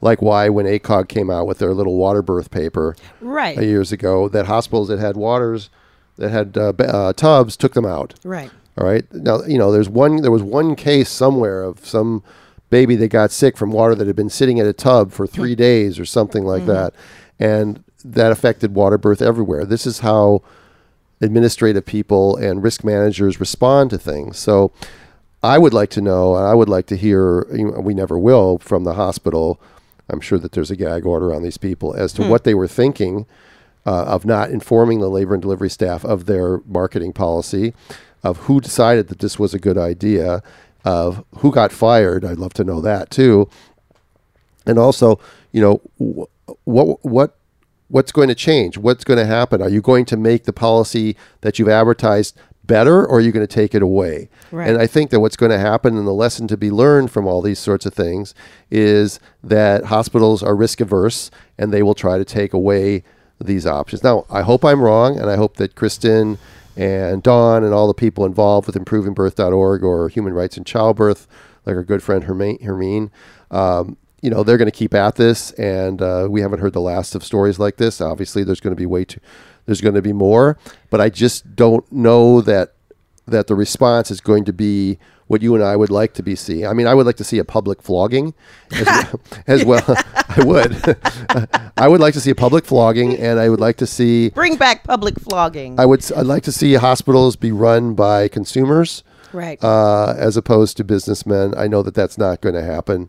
[0.00, 4.28] like why when ACOG came out with their little water birth paper right years ago,
[4.28, 5.70] that hospitals that had waters
[6.18, 8.14] that had uh, uh, tubs took them out.
[8.22, 9.04] right All right.
[9.12, 10.22] Now you know there's one.
[10.22, 12.22] There was one case somewhere of some
[12.72, 15.54] baby that got sick from water that had been sitting in a tub for three
[15.54, 16.94] days or something like that,
[17.38, 19.66] and that affected water birth everywhere.
[19.66, 20.42] This is how
[21.20, 24.38] administrative people and risk managers respond to things.
[24.38, 24.72] So
[25.42, 27.46] I would like to know, and I would like to hear.
[27.52, 29.60] You know, we never will from the hospital.
[30.08, 32.68] I'm sure that there's a gag order on these people as to what they were
[32.68, 33.26] thinking
[33.84, 37.74] uh, of not informing the labor and delivery staff of their marketing policy,
[38.22, 40.42] of who decided that this was a good idea,
[40.84, 42.24] of who got fired.
[42.24, 43.48] I'd love to know that too.
[44.66, 45.18] And also,
[45.52, 46.26] you know,
[46.64, 47.36] what what
[47.88, 48.78] what's going to change?
[48.78, 49.60] What's going to happen?
[49.60, 53.46] Are you going to make the policy that you've advertised better, or are you going
[53.46, 54.30] to take it away?
[54.50, 54.68] Right.
[54.68, 57.26] And I think that what's going to happen, and the lesson to be learned from
[57.26, 58.34] all these sorts of things,
[58.70, 63.02] is that hospitals are risk averse, and they will try to take away
[63.40, 64.04] these options.
[64.04, 66.38] Now, I hope I'm wrong, and I hope that Cristen
[66.76, 71.26] and Dawn and all the people involved with ImprovingBirth.org or Human Rights in Childbirth,
[71.66, 73.10] like our good friend Hermine, Hermine
[73.52, 76.80] um, you know, they're going to keep at this, and uh, we haven't heard the
[76.80, 78.00] last of stories like this.
[78.00, 79.20] Obviously, there's going to be way too,
[79.66, 80.56] there's going to be more,
[80.90, 82.72] but I just don't know that
[83.32, 86.36] that the response is going to be what you and I would like to be
[86.36, 86.66] seeing.
[86.66, 88.34] I mean, I would like to see a public flogging
[88.70, 89.84] as, well, as well.
[90.28, 90.98] I would.
[91.76, 94.30] I would like to see a public flogging, and I would like to see.
[94.30, 95.80] Bring back public flogging.
[95.80, 96.10] I would.
[96.12, 99.62] I'd like to see hospitals be run by consumers, right.
[99.64, 101.54] uh, as opposed to businessmen.
[101.56, 103.08] I know that that's not going to happen,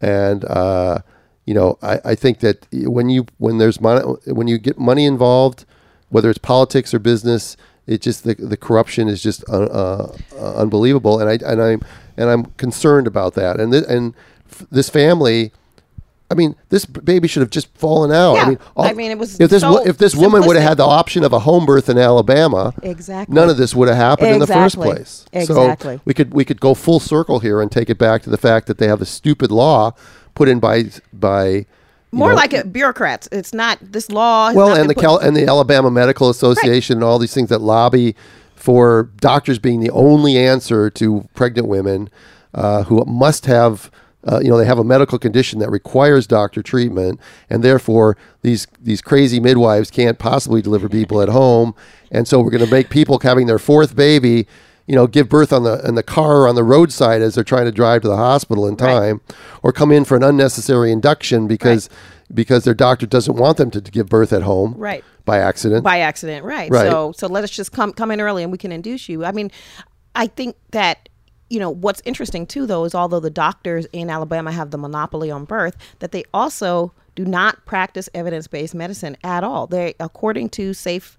[0.00, 0.98] and uh,
[1.44, 5.06] you know, I, I think that when you when there's mon- when you get money
[5.06, 5.64] involved,
[6.08, 7.56] whether it's politics or business,
[7.86, 11.80] it just the, the corruption is just uh, uh, uh, unbelievable, and I and I'm
[12.16, 13.60] and I'm concerned about that.
[13.60, 14.14] And th- and
[14.50, 15.52] f- this family,
[16.30, 18.34] I mean, this baby should have just fallen out.
[18.34, 18.42] Yeah.
[18.42, 20.76] I mean, I mean, it was if this so if this woman would have had
[20.78, 23.34] the option of a home birth in Alabama, Exactly.
[23.34, 25.26] none of this would have happened in the first place.
[25.32, 25.96] Exactly.
[25.96, 28.38] So we could we could go full circle here and take it back to the
[28.38, 29.92] fact that they have a stupid law
[30.34, 31.66] put in by by
[32.14, 33.28] More know, like a bureaucrats.
[33.32, 34.52] It's not this law.
[34.52, 38.14] well, and the Cal- and the Alabama Medical Association and all these things that lobby
[38.54, 42.08] for doctors being the only answer to pregnant women
[42.54, 43.90] uh, who must have.
[44.26, 48.66] Uh, you know they have a medical condition that requires doctor treatment, and therefore these
[48.80, 51.74] these crazy midwives can't possibly deliver people at home,
[52.10, 54.46] and so we're going to make people having their fourth baby,
[54.86, 57.44] you know, give birth on the in the car or on the roadside as they're
[57.44, 59.20] trying to drive to the hospital in time,
[59.62, 61.88] or come in for an unnecessary induction because
[62.32, 65.04] because their doctor doesn't want them to, to give birth at home, Right.
[65.24, 65.84] by accident.
[65.84, 66.70] by accident, right?
[66.70, 66.90] Right.
[66.90, 69.24] So so let us just come come in early and we can induce you.
[69.24, 69.50] I mean,
[70.14, 71.08] I think that
[71.48, 75.30] you know what's interesting too though is although the doctors in Alabama have the monopoly
[75.30, 79.66] on birth, that they also do not practice evidence-based medicine at all.
[79.66, 81.16] They according to safe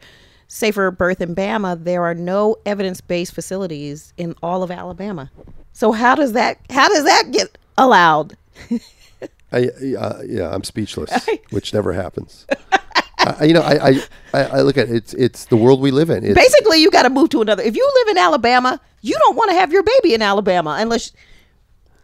[0.47, 5.31] safer birth in Bama, there are no evidence-based facilities in all of Alabama.
[5.73, 8.37] So how does that how does that get allowed?
[9.51, 12.45] I, uh, yeah, I'm speechless, which never happens.
[13.19, 14.01] I, you know, I,
[14.33, 16.23] I, I look at it, it's it's the world we live in.
[16.23, 17.63] It's, Basically, you got to move to another.
[17.63, 21.11] If you live in Alabama, you don't want to have your baby in Alabama unless.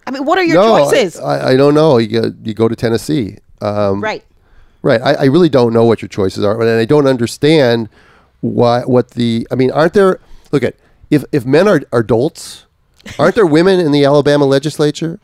[0.07, 1.19] I mean, what are your no, choices?
[1.19, 1.97] I, I don't know.
[1.97, 4.23] You go, you go to Tennessee, um, right.
[4.81, 4.99] right?
[4.99, 7.87] I, I really don't know what your choices are, and I don't understand
[8.41, 9.47] why what the.
[9.51, 10.19] I mean, aren't there?
[10.51, 10.75] Look at
[11.09, 12.65] if if men are, are adults,
[13.17, 15.19] aren't there women in the Alabama legislature?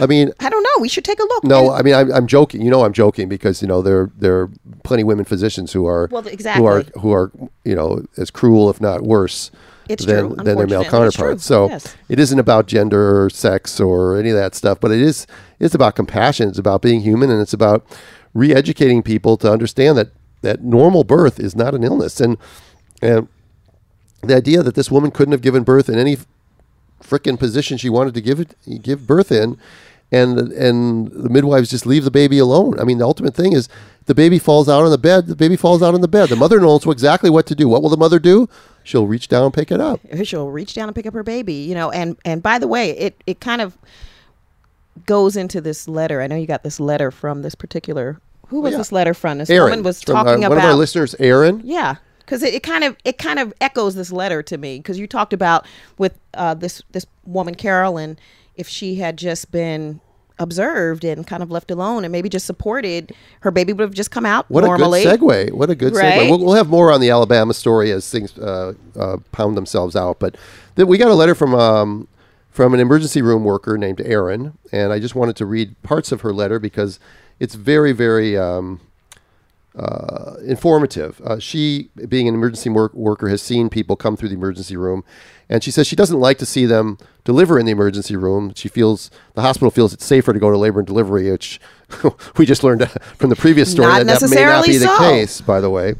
[0.00, 0.82] I mean, I don't know.
[0.82, 1.44] We should take a look.
[1.44, 2.62] No, I mean I'm, I'm joking.
[2.62, 4.50] You know, I'm joking because you know there there are
[4.84, 7.32] plenty of women physicians who are Well, who are who are
[7.64, 9.50] you know as cruel, if not worse,
[9.88, 11.06] It's than true, than their male unfortunately.
[11.06, 11.44] It's true, counterparts.
[11.44, 11.96] So yes.
[12.08, 15.26] it isn't about gender or sex or any of that stuff, but it is
[15.58, 16.48] it's about compassion.
[16.48, 17.86] It's about being human, and it's about
[18.34, 20.10] re-educating people to understand that
[20.42, 22.36] that normal birth is not an illness, and
[23.02, 23.28] and
[24.22, 26.16] the idea that this woman couldn't have given birth in any
[27.02, 29.56] frickin' position she wanted to give it give birth in
[30.10, 32.80] and and the midwives just leave the baby alone.
[32.80, 33.68] I mean, the ultimate thing is
[34.06, 35.26] the baby falls out on the bed.
[35.26, 36.30] The baby falls out on the bed.
[36.30, 37.68] The mother knows exactly what to do.
[37.68, 38.48] What will the mother do?
[38.84, 40.00] She'll reach down and pick it up.
[40.24, 42.90] she'll reach down and pick up her baby you know and and by the way
[42.90, 43.76] it it kind of
[45.06, 48.72] goes into this letter i know you got this letter from this particular who was
[48.72, 48.78] yeah.
[48.78, 51.14] this letter from this Erin woman was from, uh, talking one about of our listeners,
[51.18, 51.60] Erin.
[51.64, 54.98] yeah because it, it kind of it kind of echoes this letter to me because
[54.98, 58.18] you talked about with uh, this this woman carolyn
[58.54, 60.00] if she had just been
[60.38, 64.10] observed and kind of left alone and maybe just supported her baby would have just
[64.10, 65.52] come out What normally a good segue!
[65.52, 66.20] What a good Right?
[66.20, 66.30] segue.
[66.30, 70.20] We'll, we'll have more on the Alabama story as things uh, uh, pound themselves out.
[70.20, 70.36] But
[70.76, 72.08] th- we got a letter from um,
[72.50, 76.20] from an emergency room worker named Erin, and I just wanted to read parts of
[76.20, 77.00] her letter because
[77.40, 78.80] it's very, very um,
[79.78, 81.20] uh, informative.
[81.22, 85.04] Uh, she, being an emergency work- worker, has seen people come through the emergency room,
[85.48, 88.52] and she says she doesn't like to see them deliver in the emergency room.
[88.56, 91.60] She feels the hospital feels it's safer to go to labor and delivery, which
[92.36, 95.40] we just learned from the previous story Not that that may not be the case,
[95.40, 95.94] by the way.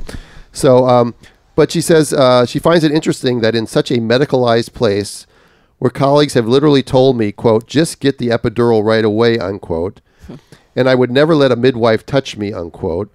[0.53, 1.15] So, um,
[1.55, 5.27] but she says uh, she finds it interesting that in such a medicalized place,
[5.79, 10.01] where colleagues have literally told me, "quote Just get the epidural right away," unquote,
[10.79, 13.13] and I would never let a midwife touch me, unquote.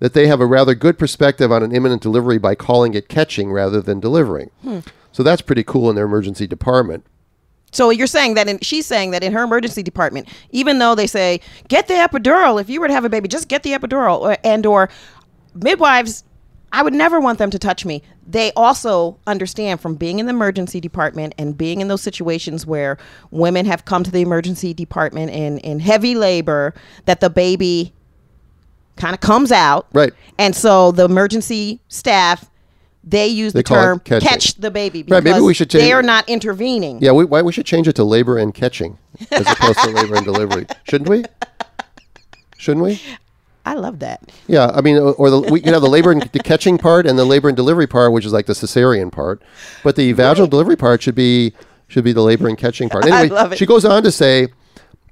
[0.00, 3.50] That they have a rather good perspective on an imminent delivery by calling it catching
[3.50, 4.50] rather than delivering.
[4.62, 4.80] Hmm.
[5.10, 7.04] So that's pretty cool in their emergency department.
[7.72, 11.06] So you're saying that in, she's saying that in her emergency department, even though they
[11.06, 14.20] say get the epidural, if you were to have a baby, just get the epidural,
[14.20, 14.90] or, and or
[15.54, 16.24] midwives,
[16.72, 18.02] I would never want them to touch me.
[18.26, 22.98] They also understand from being in the emergency department and being in those situations where
[23.30, 26.74] women have come to the emergency department in in heavy labor
[27.06, 27.92] that the baby
[28.96, 30.12] kind of comes out, Right.
[30.38, 32.50] And so the emergency staff.
[33.04, 34.28] They use They the term catching.
[34.28, 36.98] "catch the baby" because Right, maybe we should change- they are not intervening.
[37.00, 38.98] Yeah, we, why we should change it to labor and catching
[39.30, 41.24] as opposed to labor and delivery, shouldn't we?
[42.58, 43.00] Shouldn't we?
[43.68, 44.32] I love that.
[44.46, 47.18] Yeah, I mean, or the, we can have the labor and the catching part and
[47.18, 49.42] the labor and delivery part, which is like the cesarean part,
[49.84, 51.52] but the vaginal delivery part should be
[51.86, 53.04] should be the labor and catching part.
[53.06, 53.58] I Anyway, love it.
[53.58, 54.48] she goes on to say,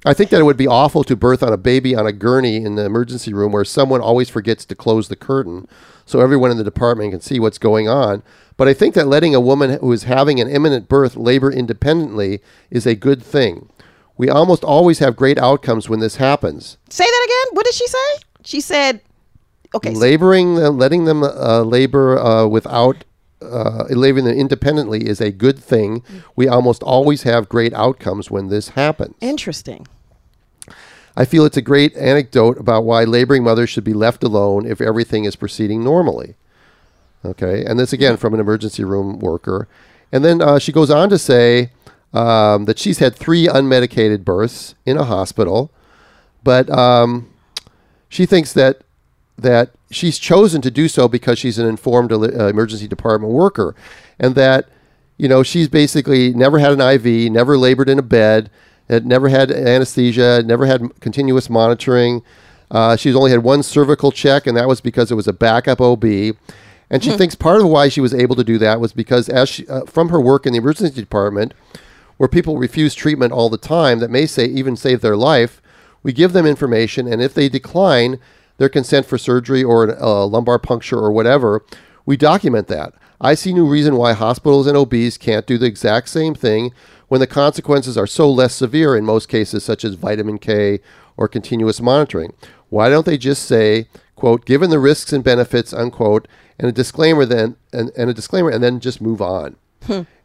[0.04, 2.56] I think that it would be awful to birth on a baby on a gurney
[2.56, 5.66] in the emergency room where someone always forgets to close the curtain
[6.04, 8.22] so everyone in the department can see what's going on.
[8.56, 12.40] But I think that letting a woman who is having an imminent birth labor independently
[12.70, 13.68] is a good thing.
[14.18, 16.78] We almost always have great outcomes when this happens.
[16.88, 17.54] Say that again.
[17.56, 17.98] What did she say?
[18.46, 19.00] She said,
[19.74, 23.04] "Okay, so- laboring them, letting them uh, labor uh, without
[23.42, 26.02] uh, laboring them independently is a good thing.
[26.36, 29.14] We almost always have great outcomes when this happens.
[29.20, 29.86] interesting."
[31.18, 34.82] I feel it's a great anecdote about why laboring mothers should be left alone if
[34.82, 36.34] everything is proceeding normally.
[37.24, 39.66] Okay, and this again from an emergency room worker.
[40.12, 41.70] And then uh, she goes on to say
[42.12, 45.72] um, that she's had three unmedicated births in a hospital,
[46.44, 47.28] but um,
[48.08, 48.82] she thinks that
[49.38, 53.74] that she's chosen to do so because she's an informed uh, emergency department worker,
[54.18, 54.68] and that
[55.16, 58.50] you know she's basically never had an IV, never labored in a bed,
[58.88, 62.22] had never had anesthesia, never had continuous monitoring.
[62.70, 65.80] Uh, she's only had one cervical check, and that was because it was a backup
[65.80, 66.04] OB.
[66.88, 69.48] And she thinks part of why she was able to do that was because, as
[69.48, 71.52] she, uh, from her work in the emergency department,
[72.16, 75.60] where people refuse treatment all the time that may say even save their life,
[76.02, 78.18] we give them information, and if they decline
[78.58, 81.64] their consent for surgery or a uh, lumbar puncture or whatever,
[82.04, 82.94] we document that.
[83.20, 86.72] I see no reason why hospitals and OBs can't do the exact same thing
[87.08, 90.80] when the consequences are so less severe in most cases, such as vitamin K
[91.16, 92.34] or continuous monitoring.
[92.68, 96.28] Why don't they just say, quote, given the risks and benefits, unquote,
[96.58, 99.56] and a disclaimer then and, and a disclaimer and then just move on.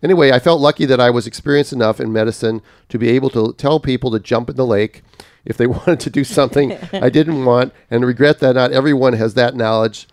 [0.03, 3.53] Anyway, I felt lucky that I was experienced enough in medicine to be able to
[3.53, 5.03] tell people to jump in the lake
[5.45, 9.33] if they wanted to do something I didn't want, and regret that not everyone has
[9.35, 10.07] that knowledge.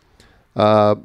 [0.54, 0.96] Uh,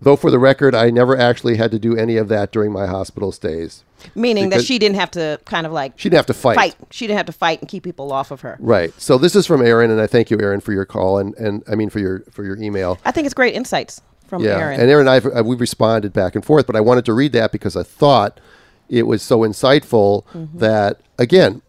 [0.00, 2.86] though, for the record, I never actually had to do any of that during my
[2.86, 3.84] hospital stays.
[4.14, 6.54] Meaning that she didn't have to kind of like She didn't have to fight.
[6.56, 6.76] fight.
[6.90, 8.56] She didn't have to fight and keep people off of her.
[8.60, 8.92] Right.
[8.98, 11.62] So this is from Erin, and I thank you, Erin, for your call and, and
[11.68, 12.98] I mean for your for your email.
[13.04, 14.80] I think it's great insights from Yeah, Erin.
[14.80, 17.32] and Erin and I uh, we've responded back and forth, but I wanted to read
[17.32, 18.40] that because I thought
[18.88, 20.58] it was so insightful Mm-hmm.
[20.58, 21.60] that again,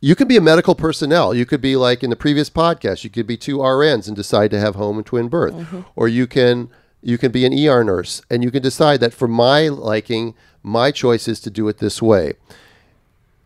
[0.00, 1.32] you could be a medical personnel.
[1.32, 4.50] You could be like in the previous podcast, you could be two RNs and decide
[4.50, 5.80] to have home and twin birth, Mm-hmm.
[5.96, 6.68] or you can
[7.02, 10.90] you can be an ER nurse and you can decide that for my liking, my
[10.92, 12.34] choice is to do it this way,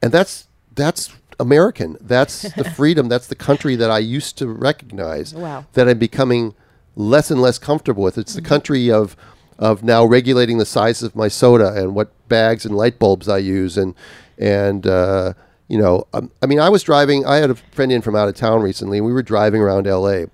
[0.03, 1.97] and that's that's American.
[2.01, 3.09] That's the freedom.
[3.09, 5.35] That's the country that I used to recognize.
[5.35, 5.67] Wow.
[5.75, 6.55] That I'm becoming
[6.97, 8.19] less and less comfortable with.
[8.19, 9.17] It's the country of
[9.59, 13.39] of now regulating the size of my soda and what bags and light bulbs I
[13.39, 13.95] use and
[14.39, 15.33] and uh,
[15.69, 17.25] you know um, I mean I was driving.
[17.25, 18.99] I had a friend in from out of town recently.
[18.99, 20.27] and We were driving around L.A.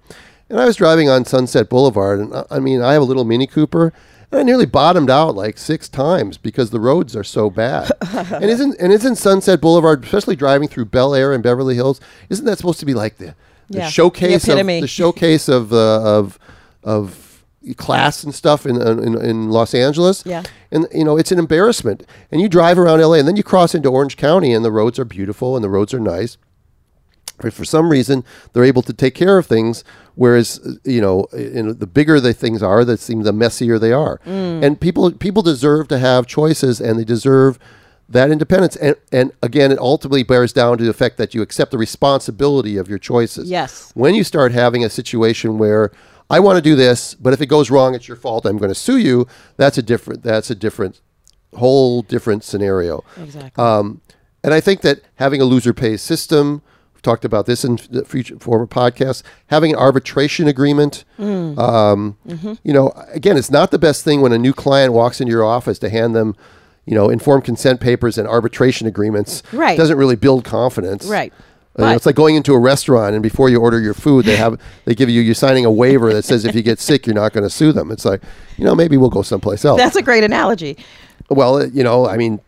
[0.48, 2.20] and I was driving on Sunset Boulevard.
[2.20, 3.92] And I, I mean I have a little Mini Cooper.
[4.30, 7.90] And I nearly bottomed out like six times because the roads are so bad.
[8.00, 12.46] and isn't and isn't Sunset Boulevard, especially driving through Bel Air and Beverly Hills, isn't
[12.46, 13.34] that supposed to be like the,
[13.72, 16.38] the Yeah, showcase the of the showcase of uh, of
[16.82, 17.44] of
[17.76, 20.22] class and stuff in, in in Los Angeles?
[20.24, 20.42] Yeah.
[20.70, 22.04] And you know it's an embarrassment.
[22.30, 24.98] And you drive around LA, and then you cross into Orange County, and the roads
[24.98, 26.38] are beautiful and the roads are nice.
[27.38, 29.82] But for some reason, they're able to take care of things.
[30.14, 33.92] Whereas, uh, you know, in, the bigger the things are, that seem the messier they
[33.92, 34.20] are.
[34.24, 37.58] And people people deserve to have choices, and they deserve
[38.08, 38.76] that independence.
[38.76, 42.76] And and again, it ultimately bears down to the fact that you accept the responsibility
[42.76, 43.50] of your choices.
[43.50, 43.90] Yes.
[43.94, 45.90] When you start having a situation where
[46.30, 48.46] I want to do this, but if it goes wrong, it's your fault.
[48.46, 49.26] I'm going to sue you.
[49.56, 50.22] That's a different.
[50.22, 51.00] That's a different,
[51.54, 53.04] whole different scenario.
[53.18, 53.62] Exactly.
[53.62, 54.00] Um,
[54.44, 56.62] and I think that having a loser pays system,
[56.94, 61.04] we've talked about this in the future former podcasts, having an arbitration agreement.
[61.18, 61.58] Mm.
[61.58, 62.54] Um, Mm-hmm.
[62.64, 65.44] You know, again, it's not the best thing when a new client walks into your
[65.44, 66.34] office to hand them,
[66.86, 69.42] you know, informed consent papers and arbitration agreements.
[69.52, 69.74] Right.
[69.74, 71.06] It doesn't really build confidence.
[71.06, 71.32] Right.
[71.78, 74.26] Uh, you know, it's like going into a restaurant and before you order your food,
[74.26, 77.06] they have they give you you're signing a waiver that says if you get sick,
[77.06, 77.90] you're not going to sue them.
[77.90, 78.22] It's like,
[78.58, 79.78] you know, maybe we'll go someplace else.
[79.78, 80.76] That's a great analogy.
[81.30, 82.40] well, uh, you know, I mean,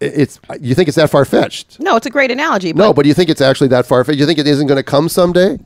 [0.00, 1.80] it's you think it's that far fetched.
[1.80, 2.72] No, it's a great analogy.
[2.72, 4.18] But No, but do you think it's actually that far fetched?
[4.18, 5.58] You think it isn't going to come someday?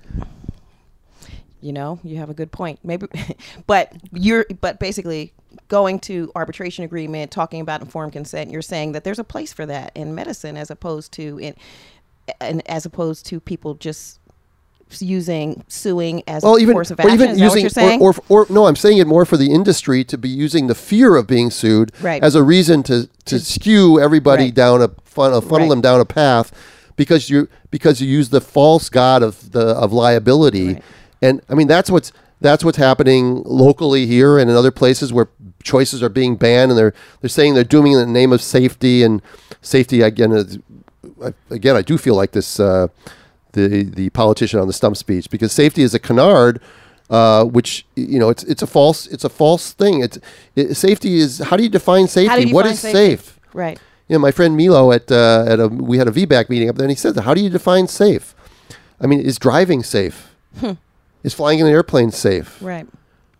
[1.60, 3.06] you know you have a good point maybe
[3.66, 5.32] but you're but basically
[5.70, 9.64] going to arbitration agreement talking about informed consent you're saying that there's a place for
[9.64, 11.54] that in medicine as opposed to in
[12.40, 14.18] and as opposed to people just
[14.98, 18.02] using suing as Well, a even course of or action even is that what using
[18.02, 20.74] or, or or no, I'm saying it more for the industry to be using the
[20.74, 22.22] fear of being sued Right.
[22.22, 24.54] as a reason to to skew everybody Right.
[24.54, 25.68] down a fun, funnel Right.
[25.70, 26.50] them down a path
[26.96, 30.80] because you because you use the false god of the of liability.
[31.22, 35.28] And I mean, that's what's that's what's happening locally here and in other places where
[35.62, 38.42] choices are being banned, and they're they're saying they're doing it in the name of
[38.42, 39.22] safety and
[39.60, 40.32] safety again.
[40.32, 40.58] Is,
[41.50, 42.88] again, I do feel like this uh,
[43.52, 46.60] the the politician on the stump speech because safety is a canard.
[47.10, 50.00] Uh, which you know, it's it's a false it's a false thing.
[50.00, 50.16] It's
[50.54, 52.46] it, safety is how do you define safety?
[52.46, 53.16] You what define is safety?
[53.16, 53.40] safe?
[53.52, 53.80] Right.
[54.06, 56.76] you know, my friend Milo at uh, at a we had a VBAC meeting up
[56.76, 58.32] there, and he said, "How do you define safe?
[59.00, 60.32] I mean, is driving safe?
[61.22, 62.58] Is flying in an airplane safe?
[62.62, 62.86] Right.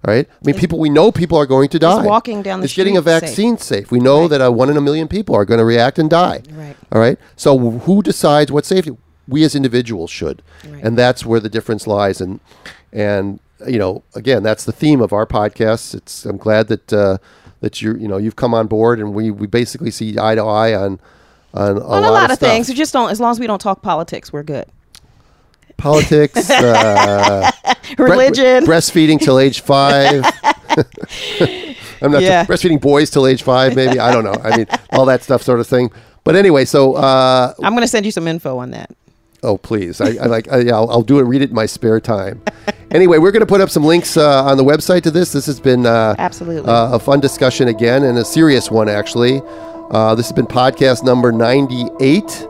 [0.07, 0.26] Right?
[0.31, 2.03] I mean, people we know people are going to die.
[2.05, 3.20] walking down the is getting a street safe?
[3.22, 3.91] vaccine safe?
[3.91, 4.31] We know Right.
[4.31, 6.43] that uh, one in a million people are going to react and die.
[6.53, 6.76] Right.
[6.93, 7.18] All right.
[7.37, 8.97] So who decides what safety?
[9.28, 10.83] We as individuals should, Right.
[10.83, 12.20] and that's where the difference lies.
[12.20, 12.41] And
[12.93, 15.95] and you know, again, that's the theme of our podcast.
[15.95, 17.18] It's I'm glad that uh,
[17.61, 20.43] that you you know you've come on board, and we we basically see eye to
[20.43, 20.99] eye on
[21.53, 22.49] on a, On lot, a lot of, stuff.
[22.49, 22.68] things.
[22.68, 23.11] We just don't.
[23.11, 24.66] As long as we don't talk politics, we're good.
[25.81, 27.51] Politics, uh,
[27.97, 28.64] bre- Religion.
[28.64, 30.24] breastfeeding till age five.
[32.03, 32.45] I'm not Yeah.
[32.47, 33.99] breastfeeding boys till age five, maybe.
[33.99, 34.37] I don't know.
[34.43, 35.91] I mean, all that stuff, sort of thing.
[36.24, 38.91] But anyway, so uh, I'm going to send you some info on that.
[39.43, 40.01] Oh, please.
[40.03, 42.43] I, I like, I, yeah, I'll, I'll do it, read it in my spare time.
[42.91, 45.33] anyway, we're going to put up some links uh, on the website to this.
[45.33, 46.70] This has been uh, Absolutely.
[46.70, 49.41] uh, a fun discussion again and a serious one, actually.
[49.91, 52.47] Uh, this has been podcast number 98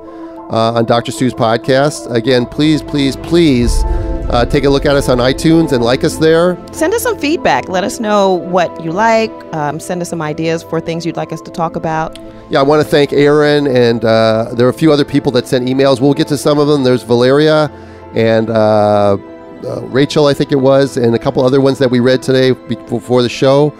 [0.50, 1.12] uh, on Dr.
[1.12, 2.12] Stu's podcast.
[2.14, 3.82] Again, please, please, please
[4.30, 6.56] uh, take a look at us on iTunes and like us there.
[6.72, 7.68] Send us some feedback.
[7.68, 9.30] Let us know what you like.
[9.54, 12.18] Um, send us some ideas for things you'd like us to talk about.
[12.50, 15.46] Yeah, I want to thank Erin, and uh, there are a few other people that
[15.46, 16.00] sent emails.
[16.00, 16.82] We'll get to some of them.
[16.82, 17.70] There's Valeria
[18.14, 19.16] and uh,
[19.64, 22.52] uh, Rachel, I think it was, and a couple other ones that we read today
[22.52, 23.72] before the show.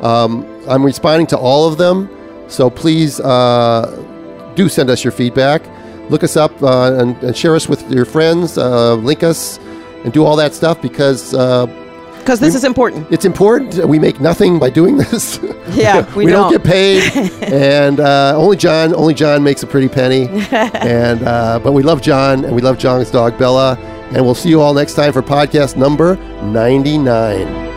[0.00, 2.08] Um, I'm responding to all of them,
[2.48, 5.62] so please uh, do send us your feedback.
[6.10, 8.58] Look us up uh, and, and share us with your friends.
[8.58, 9.58] Uh, link us
[10.04, 11.66] and do all that stuff because uh,
[12.18, 13.06] Because this is important.
[13.10, 13.86] it's important.
[13.88, 15.38] We make nothing by doing this.
[15.70, 16.50] Yeah, we, don't.
[16.50, 16.52] don't.
[16.52, 17.02] get paid,
[17.42, 20.28] and uh, only John, only John makes a pretty penny.
[20.52, 23.76] and uh, but we love John, and we love John's dog Bella,
[24.12, 27.73] and we'll see you all next time for podcast number ninety nine.